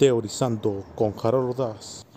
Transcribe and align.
Teorizando 0.00 0.82
con 0.94 1.12
Harold 1.22 1.60
Ordaz. 1.60 2.09